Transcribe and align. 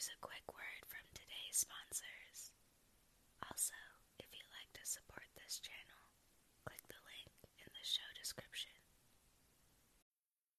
Here's 0.00 0.16
a 0.16 0.24
quick 0.24 0.48
word 0.48 0.80
from 0.88 1.04
today's 1.12 1.60
sponsors. 1.60 2.56
Also, 3.52 3.76
if 4.16 4.32
you'd 4.32 4.48
like 4.56 4.72
to 4.80 4.84
support 4.88 5.28
this 5.36 5.60
channel, 5.60 6.00
click 6.64 6.80
the 6.88 6.96
link 7.04 7.28
in 7.60 7.68
the 7.68 7.84
show 7.84 8.08
description. 8.16 8.79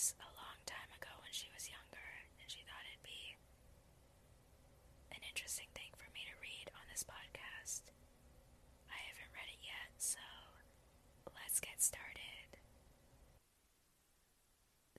This 0.00 0.16
a 0.24 0.32
long 0.32 0.56
time 0.64 0.88
ago 0.96 1.12
when 1.20 1.28
she 1.28 1.44
was 1.52 1.68
younger, 1.68 2.08
and 2.40 2.48
she 2.48 2.64
thought 2.64 2.88
it'd 2.88 3.04
be 3.04 3.36
an 5.12 5.20
interesting 5.28 5.68
thing 5.76 5.92
for 6.00 6.08
me 6.16 6.24
to 6.24 6.32
read 6.40 6.72
on 6.72 6.80
this 6.88 7.04
podcast. 7.04 7.92
I 8.88 8.96
haven't 9.12 9.28
read 9.36 9.52
it 9.52 9.60
yet, 9.60 9.92
so 10.00 10.24
let's 11.36 11.60
get 11.60 11.84
started. 11.84 12.48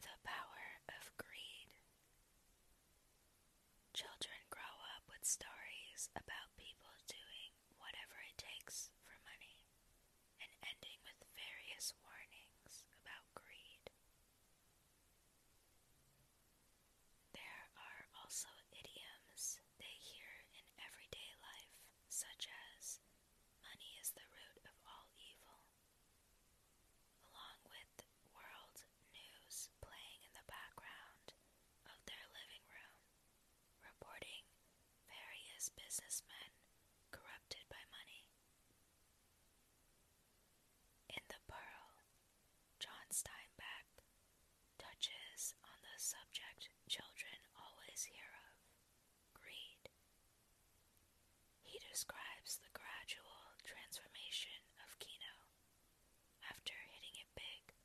The 0.06 0.14
power 0.22 0.86
of 0.94 1.10
greed. 1.18 1.74
Children 3.98 4.38
grow 4.54 4.76
up 4.94 5.10
with 5.10 5.26
stories 5.26 6.14
about 6.14 6.54
people 6.62 6.94
doing 7.10 7.50
whatever 7.82 8.22
it 8.30 8.38
takes 8.38 8.94
for 9.02 9.18
money 9.26 9.66
and 10.46 10.54
ending 10.62 11.02
with 11.02 11.18
various 11.34 11.90
warnings 12.06 12.86
about 13.02 13.26
greed. 13.34 13.90
There 17.34 17.64
are 17.78 18.02
also 18.22 18.50
idioms 18.74 19.60
they 19.80 19.96
hear 20.00 20.32
in 20.56 20.66
everyday 20.84 21.32
life, 21.42 21.76
such 22.10 22.48
as 22.76 23.00
money 23.62 23.92
is 24.00 24.12
the 24.16 24.26
root 24.32 24.62
of 24.68 24.76
all 24.88 25.08
evil, 25.20 25.60
along 27.32 27.58
with 27.68 27.94
world 28.36 28.78
news 29.16 29.70
playing 29.84 30.22
in 30.24 30.34
the 30.38 30.48
background 30.48 31.28
of 31.88 31.98
their 32.08 32.26
living 32.36 32.66
room, 32.72 32.98
reporting 33.84 34.44
various 35.92 36.00
businessmen 36.00 36.52
corrupted 37.12 37.68
by 37.68 37.84
money. 37.92 38.24
In 41.12 41.20
The 41.28 41.42
Pearl, 41.52 41.92
John 42.80 43.08
Steinbeck 43.12 44.00
touches 44.80 45.52
on 45.68 45.76
the 45.84 45.98
subject 46.00 46.72
children 46.88 47.36
always 47.60 48.08
hear 48.08 48.32
of 48.48 48.56
greed. 49.36 49.92
He 51.68 51.76
describes 51.92 52.64
the 52.64 52.72
gradual 52.72 53.60
transformation 53.68 54.64
of 54.88 54.96
Kino 54.96 55.36
after 56.48 56.72
hitting 56.96 57.20
it 57.20 57.28
big 57.36 57.76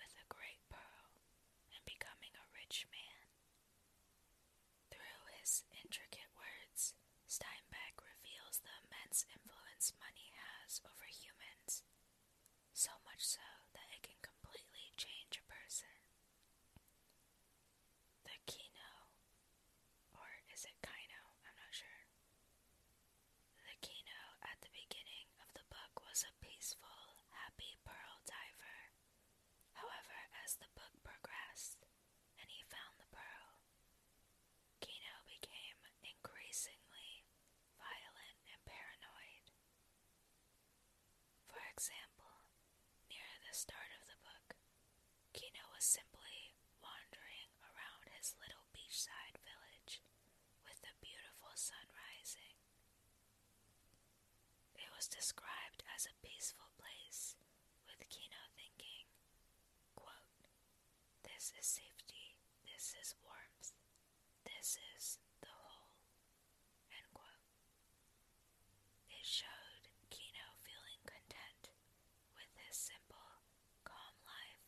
with 0.00 0.12
a 0.16 0.24
great 0.32 0.64
pearl 0.72 1.12
and 1.76 1.84
becoming 1.84 2.32
a 2.32 2.48
rich 2.56 2.88
man. 2.88 3.28
Through 4.88 5.20
his 5.36 5.68
intricate 5.84 6.32
words, 6.32 6.96
Steinbeck 7.32 7.96
reveals 7.96 8.60
the 8.60 8.76
immense 8.84 9.24
influence 9.32 9.96
money 9.96 10.36
has 10.36 10.84
over 10.84 11.08
humans, 11.08 11.80
so 13.22 13.38
that 13.70 13.86
it 13.94 14.02
can 14.02 14.18
completely 14.18 14.90
change 14.98 15.38
a 15.38 15.46
person. 15.46 15.94
The 18.26 18.34
Kino, 18.50 18.90
or 20.18 20.26
is 20.50 20.66
it 20.66 20.74
Kino? 20.82 21.22
I'm 21.46 21.54
not 21.54 21.70
sure. 21.70 22.02
The 23.62 23.78
Kino 23.78 24.22
at 24.42 24.58
the 24.58 24.74
beginning 24.74 25.30
of 25.38 25.54
the 25.54 25.62
book 25.70 26.02
was 26.02 26.26
a 26.26 26.34
peaceful, 26.42 27.22
happy 27.30 27.78
pearl 27.86 28.18
diver. 28.26 28.78
However, 29.78 30.18
as 30.42 30.58
the 30.58 30.70
book 30.74 30.90
progressed 31.06 31.86
and 32.42 32.50
he 32.50 32.66
found 32.66 32.98
the 32.98 33.10
pearl, 33.14 33.54
Kino 34.82 35.14
became 35.30 35.78
increasingly 36.02 37.22
violent 37.78 38.38
and 38.50 38.60
paranoid. 38.66 39.46
For 41.50 41.62
example, 41.70 42.21
the 43.52 43.68
start 43.68 43.92
of 44.00 44.08
the 44.08 44.16
book, 44.24 44.56
Kino 45.36 45.60
was 45.76 45.84
simply 45.84 46.56
wandering 46.80 47.52
around 47.60 48.08
his 48.16 48.32
little 48.40 48.64
beachside 48.72 49.36
village 49.44 50.00
with 50.64 50.80
the 50.80 50.96
beautiful 51.04 51.52
sun 51.52 51.84
rising. 51.92 52.56
It 54.80 54.88
was 54.96 55.04
described 55.04 55.84
as 55.92 56.08
a 56.08 56.16
peaceful 56.24 56.72
place, 56.80 57.36
with 57.84 58.00
Kino 58.08 58.40
thinking, 58.56 59.04
quote, 60.00 60.48
This 61.20 61.52
is 61.52 61.68
safety, 61.68 62.40
this 62.64 62.96
is 63.04 63.12
warmth, 63.20 63.76
this 64.48 64.80
is 64.96 65.20
the 65.44 65.52
whole, 65.52 65.92
end 66.88 67.04
quote. 67.12 67.44
It 69.12 69.28
showed 69.28 69.92
Kino 70.08 70.46
feeling 70.64 71.04
content 71.04 71.68
with 72.32 72.50
his 72.66 72.76
simple, 72.76 73.44
calm 73.84 74.14
life, 74.26 74.64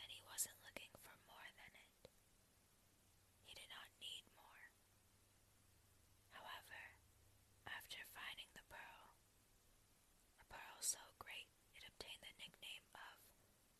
and 0.00 0.08
he 0.10 0.20
wasn't 0.28 0.58
looking 0.66 0.92
for 1.00 1.14
more 1.26 1.48
than 1.58 1.72
it. 1.74 2.02
He 3.46 3.54
did 3.54 3.70
not 3.70 3.88
need 4.00 4.24
more. 4.36 4.64
However, 6.34 6.80
after 7.66 8.00
finding 8.14 8.50
the 8.54 8.66
pearl, 8.68 9.06
a 10.40 10.44
pearl 10.50 10.78
so 10.80 11.00
great 11.18 11.48
it 11.74 11.84
obtained 11.86 12.22
the 12.22 12.34
nickname 12.36 12.86
of 12.94 13.16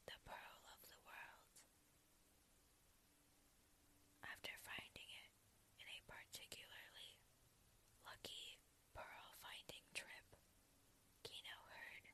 the 0.09 0.19
Pearl 0.25 0.59
of 0.73 0.81
the 0.89 1.01
World. 1.05 1.47
After 4.25 4.55
finding 4.65 5.09
it 5.11 5.33
in 5.81 5.87
a 5.89 6.01
particularly 6.09 7.21
lucky 8.05 8.59
pearl 8.97 9.29
finding 9.41 9.85
trip, 9.95 10.29
Kino 11.25 11.57
heard 11.73 12.07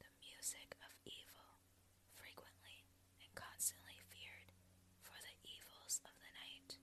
the 0.00 0.10
music 0.20 0.76
of 0.84 0.92
evil 1.08 1.62
frequently 2.16 2.84
and 3.22 3.30
constantly 3.34 3.98
feared 4.12 4.50
for 5.04 5.16
the 5.24 5.36
evils 5.44 6.00
of 6.04 6.14
the 6.20 6.32
night 6.36 6.76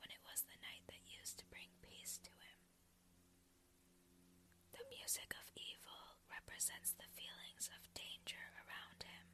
when 0.00 0.10
it 0.10 0.22
was 0.26 0.42
the 0.46 0.58
night 0.62 0.84
that 0.88 1.02
used 1.06 1.38
to 1.38 1.46
bring 1.52 1.70
peace 1.82 2.18
to 2.22 2.30
him. 2.30 2.58
The 4.72 4.84
music 5.12 5.36
of 5.36 5.52
evil 5.60 6.24
represents 6.32 6.96
the 6.96 7.04
feelings 7.12 7.68
of 7.76 7.84
danger 7.92 8.40
around 8.64 9.04
him 9.04 9.28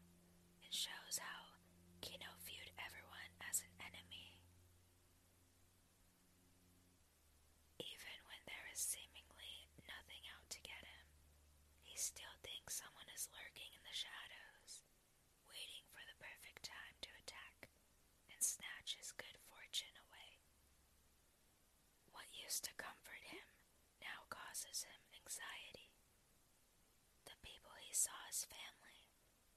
and 0.59 0.75
shows 0.75 1.23
how 1.23 1.55
Kino 2.03 2.27
viewed 2.43 2.75
everyone 2.83 3.31
as 3.47 3.63
an 3.63 3.71
enemy. 3.79 4.43
Even 7.79 8.19
when 8.27 8.43
there 8.51 8.67
is 8.75 8.83
seemingly 8.83 9.71
nothing 9.87 10.27
out 10.35 10.51
to 10.51 10.59
get 10.67 10.83
him, 10.83 11.07
he 11.87 11.95
still 11.95 12.35
thinks 12.43 12.83
someone 12.83 13.07
is 13.15 13.31
lurking 13.31 13.71
in 13.71 13.85
the 13.87 13.95
shadows, 13.95 14.83
waiting 15.47 15.87
for 15.95 16.03
the 16.11 16.19
perfect 16.19 16.67
time 16.67 16.99
to 17.07 17.11
attack 17.23 17.71
and 18.35 18.43
snatch 18.43 18.99
his 18.99 19.15
good 19.15 19.39
fortune 19.47 19.95
away. 20.11 20.43
What 22.11 22.27
used 22.35 22.67
to 22.67 22.75
comfort 22.75 23.31
him 23.31 23.47
now 24.03 24.27
causes 24.27 24.83
him 24.83 25.08
anxiety. 25.29 25.93
The 27.29 27.37
people 27.45 27.77
he 27.85 27.93
saw 27.93 28.17
as 28.33 28.49
family 28.49 29.05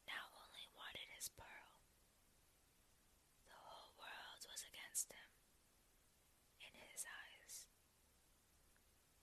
now 0.03 0.27
only 0.43 0.67
wanted 0.75 1.07
his 1.15 1.31
pearl. 1.31 1.79
The 3.47 3.55
whole 3.55 3.95
world 3.95 4.43
was 4.51 4.67
against 4.67 5.15
him, 5.15 5.31
in 6.59 6.75
his 6.91 7.07
eyes. 7.07 7.71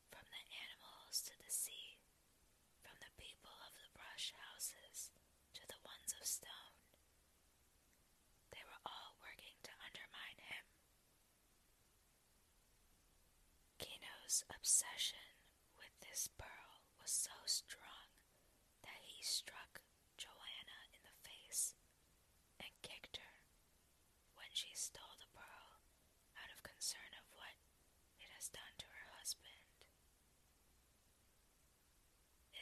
From 0.09 0.25
the 0.33 0.41
animals 0.57 1.21
to 1.29 1.37
the 1.37 1.53
sea, 1.53 2.01
from 2.81 2.97
the 2.97 3.13
people 3.21 3.53
of 3.69 3.77
the 3.77 3.93
brush 3.93 4.33
houses 4.33 5.13
to 5.53 5.69
the 5.69 5.77
ones 5.85 6.17
of 6.17 6.25
stone, 6.25 6.81
they 8.57 8.65
were 8.65 8.83
all 8.89 9.21
working 9.21 9.61
to 9.69 9.73
undermine 9.85 10.41
him. 10.41 10.65
Kino's 13.77 14.49
obsession 14.49 15.38
this 16.19 16.35
pearl 16.35 16.83
was 16.99 17.15
so 17.15 17.31
strong 17.47 18.11
that 18.83 18.99
he 19.07 19.23
struck 19.23 19.79
Juana 20.19 20.79
in 20.91 20.99
the 21.07 21.15
face 21.23 21.79
and 22.59 22.75
kicked 22.83 23.23
her 23.23 23.39
when 24.35 24.51
she 24.51 24.75
stole 24.75 25.15
the 25.23 25.31
pearl 25.31 25.79
out 26.43 26.51
of 26.51 26.67
concern 26.67 27.15
of 27.15 27.23
what 27.39 27.55
it 28.19 28.27
has 28.35 28.51
done 28.51 28.75
to 28.83 28.89
her 28.91 29.07
husband. 29.23 29.63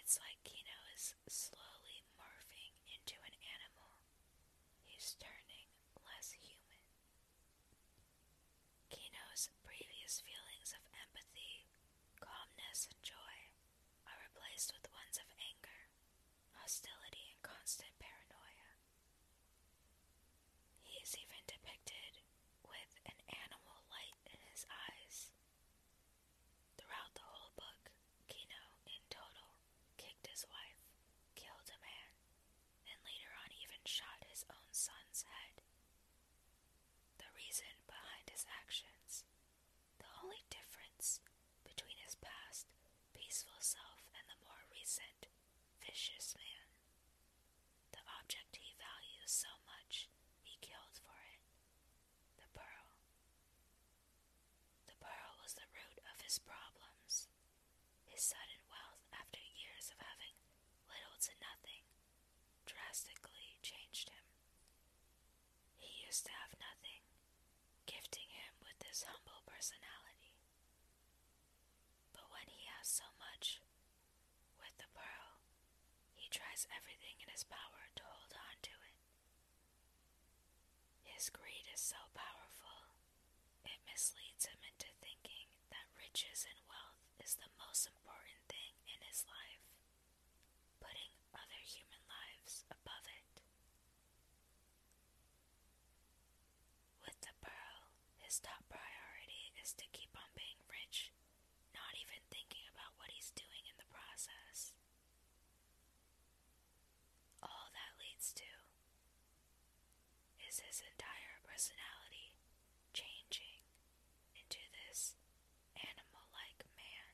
It's 0.04 0.20
like 0.20 0.36
Kino 0.44 0.76
is 0.92 1.16
slowly 1.24 2.04
morphing 2.20 2.76
into 2.92 3.16
an 3.24 3.36
animal. 3.56 3.88
He's 4.84 5.16
turning 5.16 5.72
less 6.04 6.36
human. 6.44 6.84
Kino's 8.92 9.48
previous 9.64 10.20
feelings 10.20 10.76
of 10.76 10.82
empathy, 10.92 11.64
calmness, 12.20 12.88
and 12.92 13.00
joy 13.02 13.36
are 14.06 14.18
replaced 14.30 14.72
with 14.74 14.86
ones 14.92 15.16
of 15.18 15.28
anger, 15.40 15.80
hostility, 16.66 17.30
and 17.30 17.38
constant 17.46 17.94
paranoia. 18.02 18.74
He 20.82 20.98
is 20.98 21.14
even 21.14 21.38
depicted 21.46 22.18
with 22.66 22.90
an 23.06 23.14
animal 23.30 23.86
light 23.86 24.18
in 24.26 24.42
his 24.50 24.66
eyes. 24.66 25.30
Throughout 26.74 27.14
the 27.14 27.22
whole 27.22 27.54
book, 27.54 27.94
Kino, 28.26 28.58
in 28.90 28.98
total, 29.06 29.54
kicked 29.94 30.26
his 30.26 30.42
wife, 30.50 30.82
killed 31.38 31.70
a 31.70 31.78
man, 31.78 32.10
and 32.90 32.98
later 33.06 33.30
on 33.46 33.54
even 33.62 33.78
shot 33.86 34.26
his 34.26 34.42
own 34.50 34.66
son's 34.74 35.22
head. 35.22 35.62
The 37.22 37.30
reason 37.38 37.78
behind 37.86 38.26
his 38.26 38.42
actions, 38.50 39.22
the 40.02 40.10
only 40.18 40.42
difference 40.50 41.22
between 41.62 42.02
his 42.02 42.18
past, 42.18 42.66
peaceful 43.14 43.62
self 43.62 44.10
and 44.18 44.26
the 44.26 44.42
more 44.42 44.66
recent, 44.74 45.30
vicious 45.78 46.34
man. 46.34 46.66
The 47.92 48.02
object 48.20 48.58
he 48.58 48.74
values 48.76 49.30
so 49.30 49.50
much, 49.64 50.08
he 50.42 50.58
killed 50.60 50.98
for 51.00 51.16
it. 51.32 51.40
The 52.42 52.48
pearl. 52.52 52.88
The 54.90 54.98
pearl 54.98 55.32
was 55.42 55.54
the 55.54 55.68
root 55.72 55.98
of 56.10 56.16
his 56.36 56.44
problems. 56.44 57.32
His 58.12 58.20
sudden 58.20 58.60
wealth 58.68 59.08
after 59.08 59.40
years 59.56 59.88
of 59.88 59.96
having 60.04 60.36
little 60.84 61.16
to 61.16 61.32
nothing 61.40 61.80
drastically 62.68 63.56
changed 63.64 64.12
him. 64.12 64.20
He 65.80 66.04
used 66.04 66.28
to 66.28 66.36
have 66.36 66.52
nothing, 66.60 67.00
gifting 67.88 68.28
him 68.28 68.52
with 68.60 68.76
this 68.84 69.08
humble 69.08 69.48
personality. 69.48 70.36
But 72.12 72.28
when 72.28 72.52
he 72.52 72.68
has 72.76 72.84
so 72.84 73.08
much, 73.16 73.64
with 74.60 74.76
the 74.76 74.92
pearl, 74.92 75.40
he 76.20 76.28
tries 76.28 76.68
everything 76.68 77.16
in 77.24 77.32
his 77.32 77.48
power 77.48 77.88
to 77.96 78.04
hold 78.04 78.36
on 78.36 78.56
to 78.60 78.76
it. 78.76 78.96
His 81.00 81.32
greed 81.32 81.64
is 81.72 81.80
so 81.80 82.12
powerful, 82.12 82.92
it 83.64 83.80
misleads 83.88 84.52
him 84.52 84.60
riches 86.16 86.48
and 86.48 86.56
wealth 86.64 87.04
is 87.20 87.36
the 87.36 87.52
most 87.60 87.84
important 87.92 88.40
thing 88.48 88.72
in 88.88 88.96
his 89.04 89.28
life, 89.28 89.60
putting 90.80 91.12
other 91.36 91.60
human 91.60 92.00
lives 92.08 92.64
above 92.72 93.04
it. 93.04 93.44
With 97.04 97.20
the 97.20 97.36
pearl, 97.44 97.92
his 98.24 98.40
top 98.40 98.64
priority 98.72 99.52
is 99.60 99.76
to 99.76 99.84
keep 99.92 100.16
on 100.16 100.32
being 100.32 100.56
rich, 100.72 101.12
not 101.76 101.92
even 102.00 102.24
thinking 102.32 102.64
about 102.72 102.96
what 102.96 103.12
he's 103.12 103.36
doing 103.36 103.68
in 103.68 103.76
the 103.76 103.84
process. 103.92 104.72
All 107.44 107.68
that 107.76 107.92
leads 108.00 108.32
to 108.40 108.50
is 110.48 110.64
his 110.64 110.80
entire 110.80 111.36
personality 111.44 112.32
changing 112.96 113.60
into 114.32 114.64
this 114.72 115.16
animal 115.76 116.24
like 116.32 116.64
man. 116.76 117.12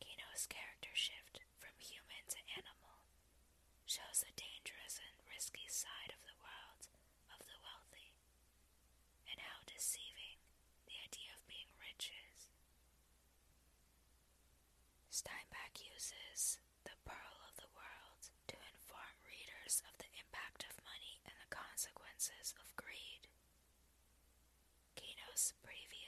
Kino's 0.00 0.44
character 0.48 0.92
shift 0.92 1.40
from 1.60 1.72
human 1.80 2.24
to 2.28 2.40
animal 2.56 3.04
shows 3.88 4.20
the 4.24 4.32
dangerous 4.36 5.00
and 5.00 5.16
risky 5.30 5.68
side 5.68 6.12
of 6.12 6.20
the 6.26 6.36
world 6.42 6.84
of 7.32 7.40
the 7.46 7.58
wealthy 7.64 8.12
and 9.30 9.38
how 9.40 9.60
deceiving 9.64 10.40
the 10.90 10.98
idea 11.00 11.32
of 11.36 11.42
being 11.48 11.70
rich 11.80 12.12
is. 12.12 12.50
Steinbeck 15.08 15.80
uses 15.80 16.60
the 16.84 16.96
pearl 17.08 17.40
of 17.48 17.56
the 17.56 17.70
world 17.72 18.22
to 18.52 18.56
inform 18.74 19.14
readers 19.24 19.80
of 19.88 19.96
the 19.96 20.10
impact 20.20 20.68
of 20.68 20.76
money 20.84 21.22
and 21.24 21.36
the 21.40 21.48
consequences 21.52 22.52
of 22.60 22.68
greed. 22.76 23.28
Kino's 24.96 25.52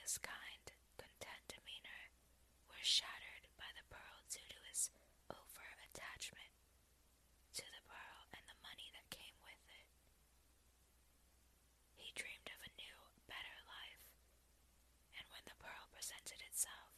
previous 0.08 0.24
kind, 0.24 0.64
content 0.96 1.44
demeanor 1.52 2.02
was 2.72 2.80
shattered 2.80 3.44
by 3.60 3.68
the 3.76 3.84
pearl 3.92 4.24
due 4.32 4.48
to 4.48 4.56
his 4.72 4.88
over 5.28 5.68
attachment 5.84 6.48
to 7.52 7.60
the 7.68 7.84
pearl 7.84 8.24
and 8.32 8.40
the 8.48 8.56
money 8.64 8.88
that 8.96 9.04
came 9.12 9.36
with 9.44 9.60
it. 9.68 9.84
He 12.00 12.16
dreamed 12.16 12.48
of 12.48 12.56
a 12.64 12.72
new, 12.80 12.96
better 13.28 13.58
life, 13.68 14.00
and 15.12 15.28
when 15.28 15.44
the 15.44 15.60
pearl 15.60 15.92
presented 15.92 16.40
itself, 16.40 16.96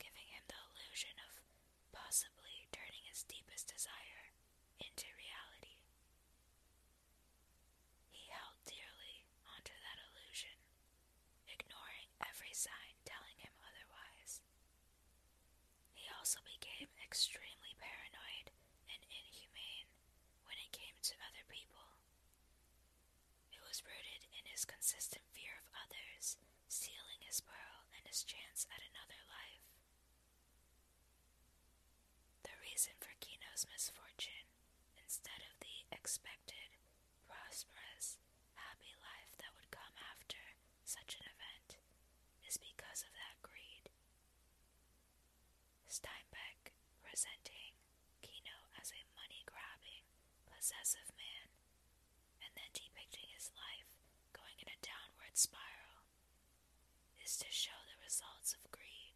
giving 0.00 0.24
him 0.32 0.48
the 0.48 0.56
illusion 0.72 1.20
of 1.20 1.44
possibly 1.92 2.64
turning 2.72 3.04
his 3.12 3.28
deepest 3.28 3.68
desire 3.68 4.32
into 4.80 5.04
reality, 5.20 5.84
he 8.08 8.24
held 8.32 8.56
dearly 8.64 9.28
onto 9.52 9.76
that 9.84 10.00
illusion, 10.00 10.56
ignoring 11.50 12.08
every 12.22 12.52
sign 12.54 12.94
telling 13.04 13.36
him 13.42 13.52
otherwise. 13.66 14.40
He 15.94 16.06
also 16.14 16.38
became 16.46 16.88
extremely 17.02 17.74
paranoid 17.76 18.54
and 18.88 19.02
inhumane 19.10 19.90
when 20.46 20.56
it 20.62 20.70
came 20.72 20.94
to 21.10 21.14
other 21.26 21.44
people. 21.50 21.86
It 23.52 23.60
was 23.66 23.82
rooted 23.82 24.22
in 24.30 24.44
his 24.56 24.64
consistent 24.64 25.20
fear 25.36 25.52
of 25.60 25.68
others 25.84 26.40
stealing 26.64 27.20
his 27.28 27.44
pearl 27.44 27.84
and 27.92 28.08
his 28.08 28.24
chance 28.24 28.64
at 28.72 28.80
another 28.80 29.20
life. 29.28 29.60
The 32.40 32.56
reason 32.64 32.96
for 32.96 33.12
Kino's 33.20 33.68
misfortune, 33.68 34.48
instead 34.96 35.44
of 35.44 35.60
the 35.60 35.84
expected, 35.92 36.72
prosperous, 37.28 38.16
happy 38.56 38.96
life 39.04 39.36
that 39.44 39.52
would 39.60 39.68
come 39.68 39.92
after 40.08 40.40
such 40.88 41.20
an 41.20 41.28
event, 41.28 41.76
is 42.48 42.56
because 42.56 43.04
of 43.04 43.12
that 43.12 43.36
greed. 43.44 43.92
Steinbeck 45.84 46.72
presenting 47.04 47.76
Kino 48.24 48.56
as 48.80 48.88
a 48.96 49.04
money 49.20 49.44
grabbing, 49.44 50.08
possessive 50.48 51.12
man, 51.20 51.52
and 52.40 52.56
then 52.56 52.72
depicting 52.72 53.28
his 53.36 53.52
life 53.52 53.95
spiral, 55.36 56.00
is 57.20 57.36
to 57.36 57.44
show 57.52 57.76
the 57.92 58.00
results 58.00 58.56
of 58.56 58.64
greed. 58.72 59.12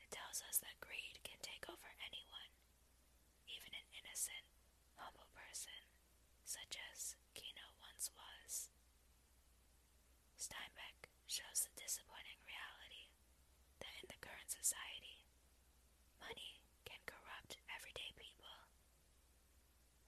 It 0.00 0.08
tells 0.08 0.40
us 0.48 0.56
that 0.64 0.80
greed 0.80 1.20
can 1.20 1.36
take 1.44 1.68
over 1.68 1.92
anyone, 2.00 2.52
even 3.44 3.68
an 3.76 3.84
innocent, 4.00 4.48
humble 4.96 5.28
person, 5.36 5.76
such 6.48 6.80
as 6.88 7.20
Kino 7.36 7.68
once 7.84 8.08
was. 8.16 8.72
Steinbeck 10.40 11.12
shows 11.28 11.68
the 11.68 11.76
disappointing 11.76 12.40
reality 12.48 13.12
that 13.84 13.92
in 14.00 14.08
the 14.08 14.16
current 14.24 14.48
society, 14.48 15.28
money 16.16 16.64
can 16.88 17.04
corrupt 17.04 17.60
everyday 17.76 18.08
people, 18.16 18.56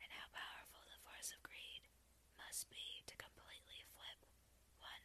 and 0.00 0.08
how 0.08 0.32
powerful 0.32 0.80
the 0.88 1.00
force 1.04 1.36
of 1.36 1.44
greed 1.44 1.84
must 2.40 2.64
be 2.72 3.04
to 3.04 3.14
completely 3.20 3.84
flip 3.92 4.20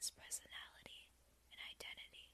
one's 0.04 0.20
personality 0.20 1.08
and 1.48 1.64
identity. 1.64 2.28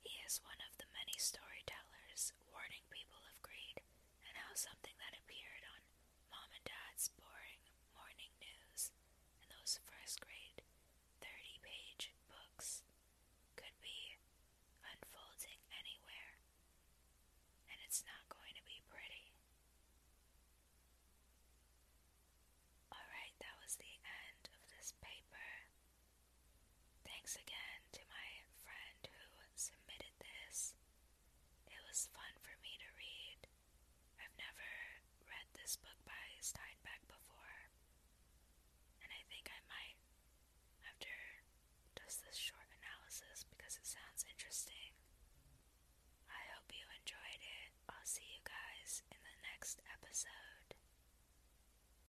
He 0.00 0.16
is 0.24 0.40
one 0.40 0.56
of 0.64 0.72
the 0.80 0.88
many 0.96 1.12
storytellers 1.20 2.32
warning 2.48 2.88
people 2.88 3.20
of 3.28 3.36
greed 3.44 3.84
and 4.24 4.32
how 4.32 4.56
something 4.56 4.96
that 5.04 5.12
appeared 5.20 5.60
on 5.76 5.84
mom 6.32 6.48
and 6.56 6.64
dad's 6.64 7.12
boring 7.20 7.60
morning 7.92 8.32
news 8.40 8.96
and 9.44 9.52
those 9.52 9.76
first 9.84 10.24
grade 10.24 10.43